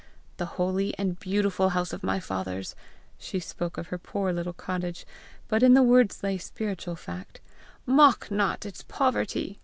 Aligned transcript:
The 0.37 0.47
holy 0.57 0.97
and 0.97 1.19
beautiful 1.19 1.69
house 1.69 1.93
of 1.93 2.01
my 2.01 2.19
fathers," 2.19 2.73
She 3.19 3.39
spoke 3.39 3.77
of 3.77 3.89
her 3.89 3.99
poor 3.99 4.33
little 4.33 4.51
cottage, 4.51 5.05
but 5.47 5.61
in 5.61 5.75
the 5.75 5.83
words 5.83 6.23
lay 6.23 6.39
spiritual 6.39 6.95
fact." 6.95 7.39
mock 7.85 8.31
not 8.31 8.65
its 8.65 8.81
poverty!" 8.81 9.59